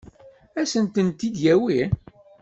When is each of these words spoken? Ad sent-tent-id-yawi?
Ad 0.59 0.67
sent-tent-id-yawi? 0.71 1.81